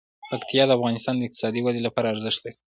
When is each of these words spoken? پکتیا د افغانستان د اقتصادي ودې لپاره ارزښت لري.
پکتیا 0.29 0.63
د 0.67 0.71
افغانستان 0.77 1.13
د 1.17 1.21
اقتصادي 1.27 1.61
ودې 1.63 1.81
لپاره 1.87 2.11
ارزښت 2.13 2.39
لري. 2.43 2.57